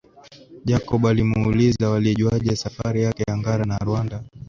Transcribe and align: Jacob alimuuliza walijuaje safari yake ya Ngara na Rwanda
Jacob 0.65 1.07
alimuuliza 1.07 1.89
walijuaje 1.89 2.55
safari 2.55 3.03
yake 3.03 3.23
ya 3.27 3.37
Ngara 3.37 3.65
na 3.65 3.77
Rwanda 3.77 4.23